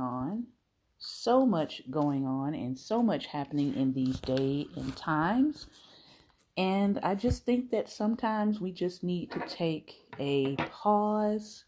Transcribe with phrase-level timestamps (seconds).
[0.00, 0.46] on.
[0.98, 5.66] So much going on and so much happening in these day and times.
[6.56, 11.64] And I just think that sometimes we just need to take a pause.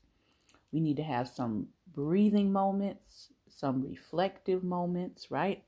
[0.73, 5.63] We need to have some breathing moments, some reflective moments, right?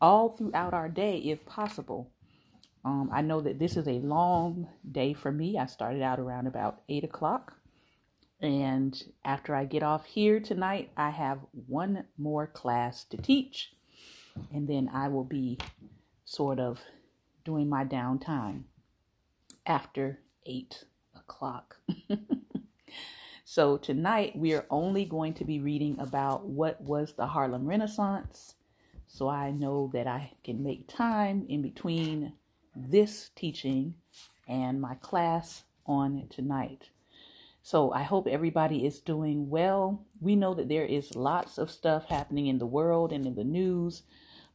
[0.00, 2.10] All throughout our day, if possible.
[2.84, 5.56] Um, I know that this is a long day for me.
[5.56, 7.56] I started out around about 8 o'clock.
[8.42, 11.38] And after I get off here tonight, I have
[11.68, 13.70] one more class to teach.
[14.52, 15.58] And then I will be
[16.24, 16.80] sort of
[17.44, 18.64] doing my downtime
[19.64, 20.84] after 8
[21.16, 21.76] o'clock.
[23.44, 28.54] so tonight we are only going to be reading about what was the Harlem Renaissance.
[29.06, 32.32] So I know that I can make time in between
[32.74, 33.94] this teaching
[34.48, 36.88] and my class on tonight.
[37.62, 40.04] So I hope everybody is doing well.
[40.20, 43.44] We know that there is lots of stuff happening in the world and in the
[43.44, 44.02] news,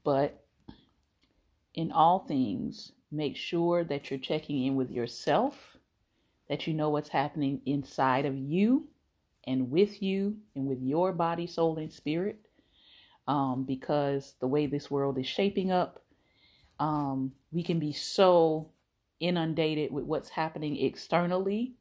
[0.04, 0.44] but
[1.74, 5.78] in all things, make sure that you're checking in with yourself,
[6.50, 8.90] that you know what's happening inside of you
[9.46, 12.40] and with you and with your body, soul, and spirit.
[13.26, 16.02] Um, because the way this world is shaping up,
[16.80, 18.72] um, we can be so
[19.20, 21.74] inundated with what's happening externally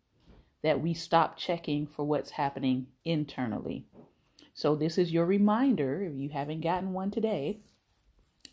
[0.66, 3.86] that we stop checking for what's happening internally.
[4.52, 7.60] So, this is your reminder, if you haven't gotten one today,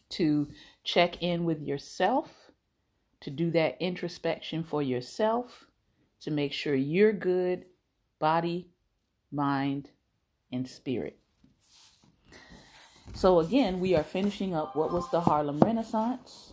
[0.10, 0.48] to
[0.84, 2.52] check in with yourself,
[3.22, 5.66] to do that introspection for yourself,
[6.22, 7.66] to make sure you're good,
[8.20, 8.68] body,
[9.32, 9.90] mind,
[10.52, 11.18] and spirit.
[13.16, 16.53] So, again, we are finishing up what was the Harlem Renaissance.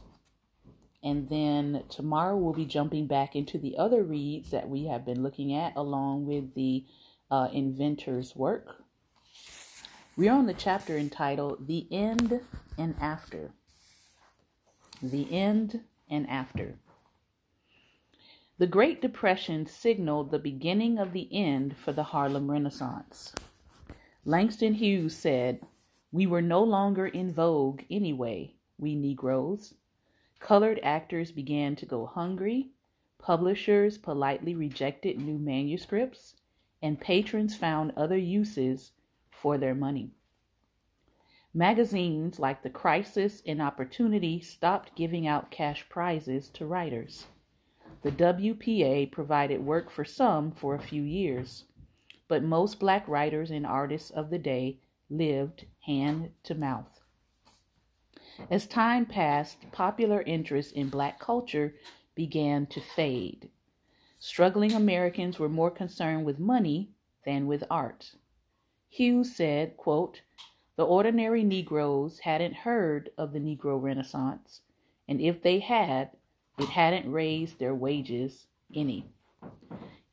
[1.03, 5.23] And then tomorrow we'll be jumping back into the other reads that we have been
[5.23, 6.85] looking at along with the
[7.31, 8.83] uh, inventor's work.
[10.17, 12.41] We're on the chapter entitled The End
[12.77, 13.53] and After.
[15.03, 16.77] The End and After.
[18.59, 23.33] The Great Depression signaled the beginning of the end for the Harlem Renaissance.
[24.27, 25.61] Langston Hughes said,
[26.13, 29.73] We were no longer in vogue anyway, we Negroes.
[30.41, 32.71] Colored actors began to go hungry,
[33.19, 36.35] publishers politely rejected new manuscripts,
[36.83, 38.93] and patrons found other uses
[39.31, 40.11] for their money.
[41.53, 47.27] Magazines like The Crisis and Opportunity stopped giving out cash prizes to writers.
[48.03, 51.65] The WPA provided work for some for a few years,
[52.29, 54.79] but most black writers and artists of the day
[55.11, 57.00] lived hand to mouth.
[58.51, 61.75] As time passed, popular interest in black culture
[62.15, 63.51] began to fade.
[64.19, 66.91] Struggling Americans were more concerned with money
[67.25, 68.13] than with art.
[68.89, 70.23] Hughes said, quote,
[70.77, 74.63] The ordinary Negroes hadn't heard of the Negro Renaissance,
[75.09, 76.11] and if they had,
[76.59, 79.07] it hadn't raised their wages any.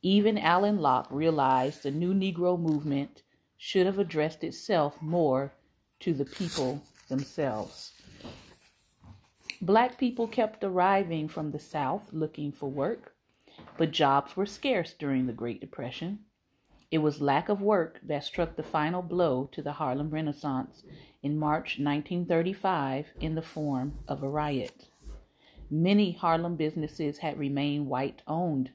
[0.00, 3.22] Even Alain Locke realized the new Negro movement
[3.56, 5.52] should have addressed itself more
[6.00, 7.92] to the people themselves.
[9.60, 13.16] Black people kept arriving from the South looking for work,
[13.76, 16.20] but jobs were scarce during the Great Depression.
[16.92, 20.84] It was lack of work that struck the final blow to the Harlem Renaissance
[21.24, 24.86] in March 1935 in the form of a riot.
[25.68, 28.70] Many Harlem businesses had remained white owned.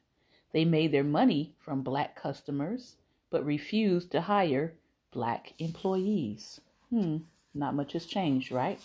[0.52, 2.98] They made their money from black customers,
[3.30, 4.74] but refused to hire
[5.12, 6.60] black employees.
[6.90, 7.20] Hmm,
[7.54, 8.80] not much has changed, right?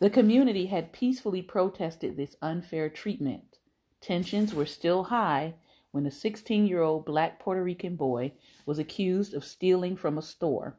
[0.00, 3.58] The community had peacefully protested this unfair treatment.
[4.00, 5.54] Tensions were still high
[5.92, 8.32] when a 16 year old black Puerto Rican boy
[8.64, 10.78] was accused of stealing from a store.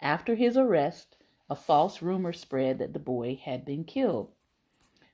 [0.00, 1.16] After his arrest,
[1.50, 4.30] a false rumor spread that the boy had been killed.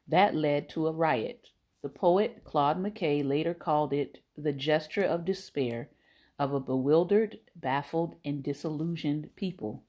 [0.06, 1.48] That led to a riot.
[1.80, 5.88] The poet Claude McKay later called it the gesture of despair
[6.38, 9.84] of a bewildered, baffled, and disillusioned people.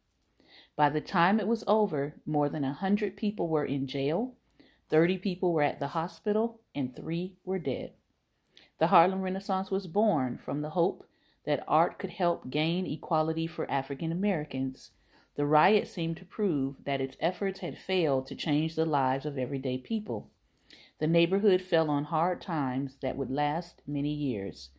[0.81, 4.33] By the time it was over, more than a hundred people were in jail,
[4.89, 7.93] 30 people were at the hospital, and three were dead.
[8.79, 11.05] The Harlem Renaissance was born from the hope
[11.45, 14.89] that art could help gain equality for African Americans.
[15.35, 19.37] The riot seemed to prove that its efforts had failed to change the lives of
[19.37, 20.31] everyday people.
[20.97, 24.71] The neighborhood fell on hard times that would last many years.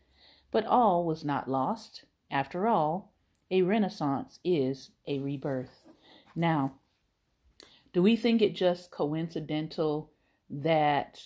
[0.51, 2.07] But all was not lost.
[2.29, 3.13] After all,
[3.53, 5.82] a renaissance is a rebirth.
[6.35, 6.75] Now,
[7.93, 10.13] do we think it just coincidental
[10.49, 11.21] that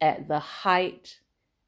[0.00, 1.20] at the height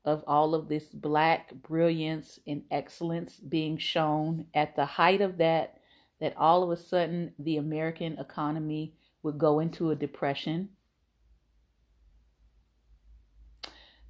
[0.05, 5.79] of all of this black brilliance and excellence being shown, at the height of that,
[6.21, 10.71] that all of a sudden the American economy would go into a depression,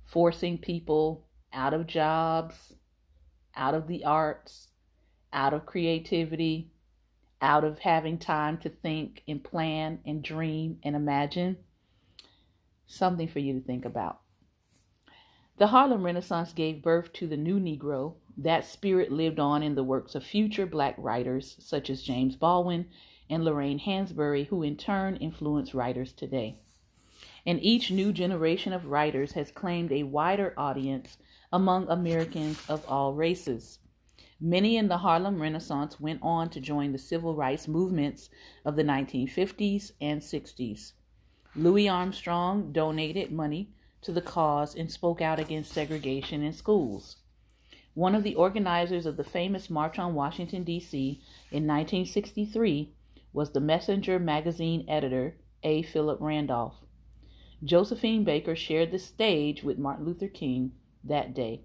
[0.03, 2.75] forcing people out of jobs,
[3.55, 4.69] out of the arts,
[5.33, 6.71] out of creativity,
[7.43, 11.59] out of having time to think and plan and dream and imagine.
[12.87, 14.21] Something for you to think about.
[15.59, 18.15] The Harlem Renaissance gave birth to the new Negro.
[18.37, 22.87] That spirit lived on in the works of future black writers such as James Baldwin
[23.29, 26.57] and Lorraine Hansberry, who in turn influence writers today.
[27.45, 31.19] And each new generation of writers has claimed a wider audience
[31.53, 33.79] among Americans of all races.
[34.45, 38.29] Many in the Harlem Renaissance went on to join the civil rights movements
[38.65, 40.95] of the 1950s and 60s.
[41.55, 47.19] Louis Armstrong donated money to the cause and spoke out against segregation in schools.
[47.95, 51.21] One of the organizers of the famous March on Washington, D.C.
[51.53, 52.93] in 1963
[53.33, 55.83] was the Messenger magazine editor A.
[55.83, 56.81] Philip Randolph.
[57.63, 60.73] Josephine Baker shared the stage with Martin Luther King
[61.05, 61.61] that day.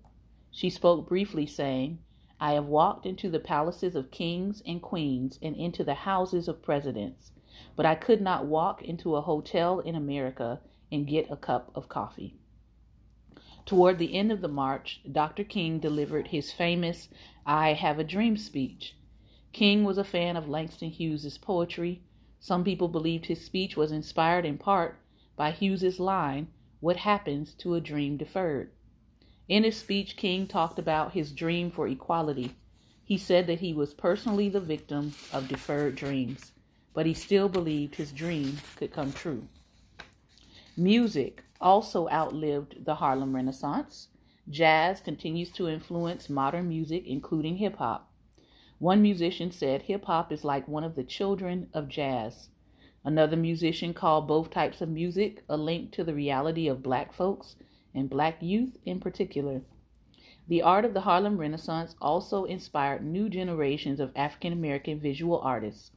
[0.51, 1.97] She spoke briefly, saying,
[2.39, 6.61] I have walked into the palaces of kings and queens and into the houses of
[6.61, 7.31] presidents,
[7.75, 10.61] but I could not walk into a hotel in America
[10.91, 12.35] and get a cup of coffee.
[13.65, 15.43] Toward the end of the march, Dr.
[15.43, 17.09] King delivered his famous
[17.45, 18.95] I Have a Dream speech.
[19.51, 22.01] King was a fan of Langston Hughes's poetry.
[22.39, 24.99] Some people believed his speech was inspired in part
[25.35, 26.47] by Hughes's line,
[26.79, 28.71] What happens to a dream deferred?
[29.47, 32.51] In his speech, King talked about his dream for equality.
[33.05, 36.51] He said that he was personally the victim of deferred dreams,
[36.93, 39.47] but he still believed his dream could come true.
[40.75, 44.09] Music also outlived the Harlem Renaissance.
[44.49, 48.11] Jazz continues to influence modern music, including hip hop.
[48.79, 52.49] One musician said hip hop is like one of the children of jazz.
[53.03, 57.55] Another musician called both types of music a link to the reality of black folks
[57.97, 59.61] and black youth in particular.
[60.47, 65.91] The art of the Harlem Renaissance also inspired new generations of African American visual artists.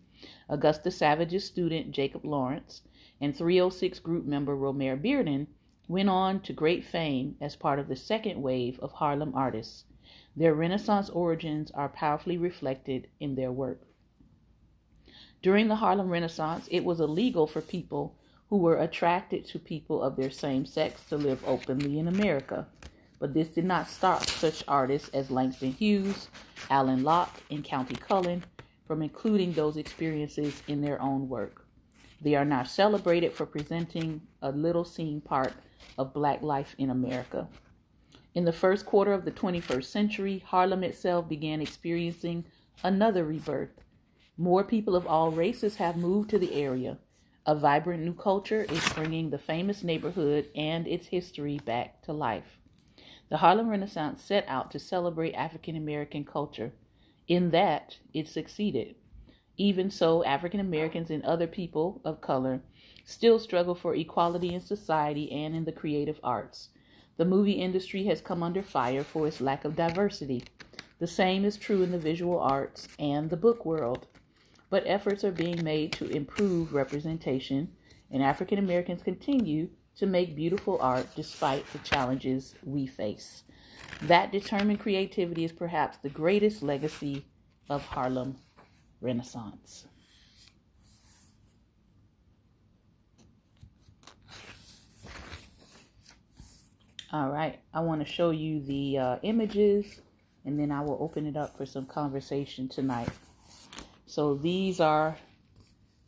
[0.48, 2.82] Augusta Savage's student Jacob Lawrence
[3.20, 5.46] and 306 group member Romare Bearden
[5.86, 9.84] went on to great fame as part of the second wave of Harlem artists.
[10.34, 13.82] Their Renaissance origins are powerfully reflected in their work.
[15.42, 18.16] During the Harlem Renaissance, it was illegal for people
[18.50, 22.66] who were attracted to people of their same sex to live openly in America.
[23.20, 26.28] But this did not stop such artists as Langston Hughes,
[26.68, 28.44] Alain Locke, and Countee Cullen
[28.86, 31.64] from including those experiences in their own work.
[32.20, 35.52] They are now celebrated for presenting a little seen part
[35.96, 37.48] of black life in America.
[38.34, 42.44] In the first quarter of the 21st century, Harlem itself began experiencing
[42.82, 43.84] another rebirth.
[44.36, 46.98] More people of all races have moved to the area.
[47.46, 52.58] A vibrant new culture is bringing the famous neighborhood and its history back to life.
[53.30, 56.72] The Harlem Renaissance set out to celebrate African American culture.
[57.28, 58.94] In that, it succeeded.
[59.56, 62.60] Even so, African Americans and other people of color
[63.06, 66.68] still struggle for equality in society and in the creative arts.
[67.16, 70.44] The movie industry has come under fire for its lack of diversity.
[70.98, 74.06] The same is true in the visual arts and the book world.
[74.70, 77.72] But efforts are being made to improve representation,
[78.10, 83.42] and African Americans continue to make beautiful art despite the challenges we face.
[84.02, 87.26] That determined creativity is perhaps the greatest legacy
[87.68, 88.36] of Harlem
[89.00, 89.86] Renaissance.
[97.12, 100.00] All right, I want to show you the uh, images
[100.44, 103.08] and then I will open it up for some conversation tonight.
[104.10, 105.18] So these are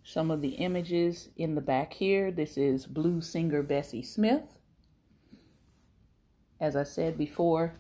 [0.03, 2.33] some of the images in the back here.
[2.33, 4.43] This is blues singer Bessie Smith.
[6.61, 7.75] As I said before,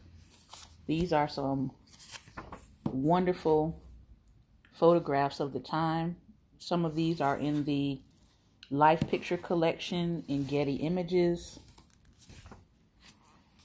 [0.87, 1.73] these are some
[2.85, 3.77] wonderful
[4.71, 6.15] photographs of the time.
[6.61, 8.01] Some of these are in the
[8.71, 11.59] Life Picture Collection in Getty Images.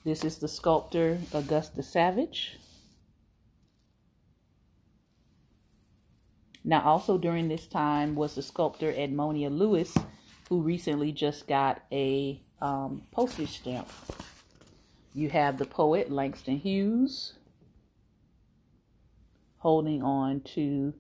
[0.04, 2.58] This is the sculptor Augusta Savage.
[6.68, 9.96] Now, also during this time was the sculptor Edmonia Lewis,
[10.50, 13.88] who recently just got a um, postage stamp.
[15.14, 17.36] You have the poet Langston Hughes
[19.60, 20.94] holding on to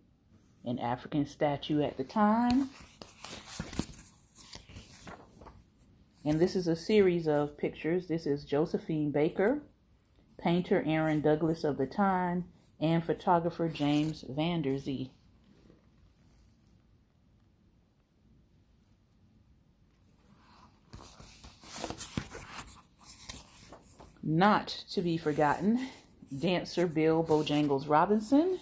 [0.63, 2.69] an African statue at the time.
[6.23, 8.07] And this is a series of pictures.
[8.07, 9.63] This is Josephine Baker,
[10.41, 12.45] painter Aaron Douglas of the time,
[12.79, 15.09] and photographer James Vanderzee.
[24.29, 25.87] Not to be forgotten,
[26.37, 28.59] dancer Bill Bojangles Robinson.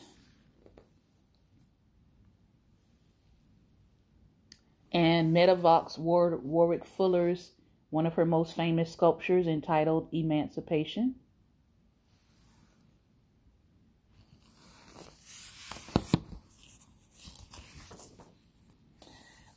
[4.92, 7.54] And Meta Vaux Ward Warrick Fuller's
[7.90, 11.16] one of her most famous sculptures entitled Emancipation.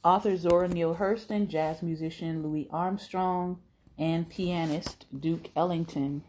[0.03, 3.61] Author Zora Neale Hurston, jazz musician Louis Armstrong,
[3.99, 6.23] and pianist Duke Ellington.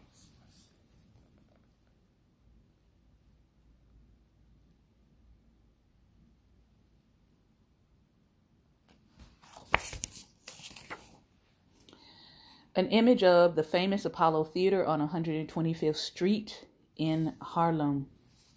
[12.76, 18.06] An image of the famous Apollo Theater on 125th Street in Harlem.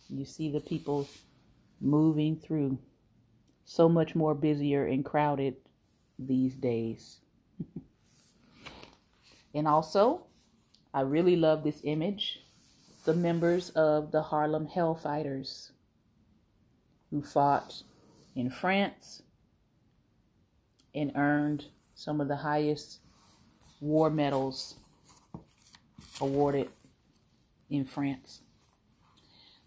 [0.09, 1.09] You see the people
[1.81, 2.77] moving through.
[3.65, 5.55] So much more busier and crowded
[6.17, 7.19] these days.
[9.53, 10.25] And also,
[10.93, 12.41] I really love this image.
[13.05, 15.71] The members of the Harlem Hellfighters
[17.11, 17.83] who fought
[18.35, 19.21] in France
[20.95, 22.99] and earned some of the highest
[23.79, 24.75] war medals
[26.21, 26.69] awarded
[27.69, 28.39] in France.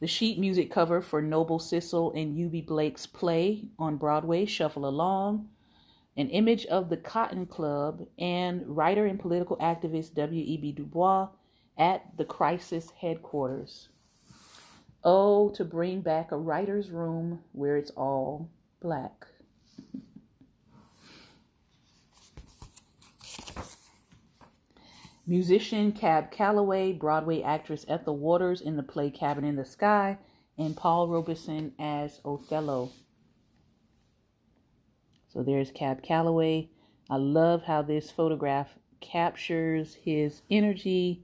[0.00, 5.49] The sheet music cover for Noble Sissle and Eubie Blake's play on Broadway, Shuffle Along,
[6.16, 10.73] an image of the Cotton Club and writer and political activist W.E.B.
[10.73, 11.28] Du Bois
[11.76, 13.88] at the crisis headquarters.
[15.04, 18.49] Oh, to bring back a writer's room where it's all
[18.80, 19.26] black.
[25.28, 30.18] Musician Cab Calloway, Broadway actress Ethel Waters in the play Cabin in the Sky,
[30.56, 32.90] and Paul Robeson as Othello.
[35.28, 36.71] So there's Cab Calloway.
[37.11, 41.23] I love how this photograph captures his energy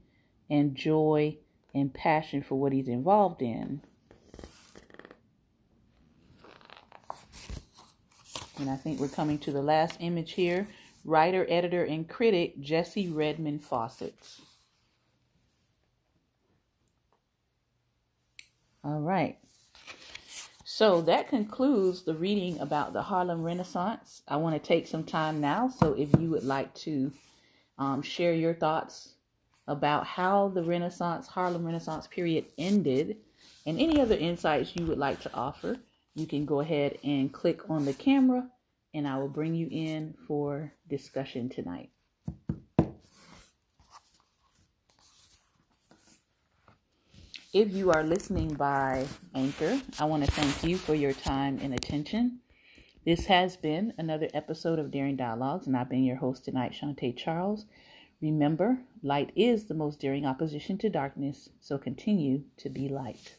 [0.49, 1.37] and joy
[1.73, 3.81] and passion for what he's involved in.
[8.59, 10.67] And I think we're coming to the last image here.
[11.03, 14.13] Writer, editor, and critic Jessie Redmon Fauset.
[18.83, 19.37] All right.
[20.75, 24.23] So that concludes the reading about the Harlem Renaissance.
[24.27, 25.69] I want to take some time now.
[25.69, 27.11] So if you would like to
[27.77, 29.13] um, share your thoughts
[29.67, 33.17] about how the Renaissance, Harlem Renaissance period ended,
[33.67, 35.77] and any other insights you would like to offer,
[36.15, 38.49] you can go ahead and click on the camera
[38.95, 41.91] and I will bring you in for discussion tonight.
[47.53, 49.05] If you are listening by
[49.35, 52.39] Anchor, I want to thank you for your time and attention.
[53.05, 57.15] This has been another episode of Daring Dialogues, and I've been your host tonight, Shantae
[57.15, 57.67] Charles.
[58.23, 63.35] Remember, light is the most daring opposition to darkness, so continue to be light.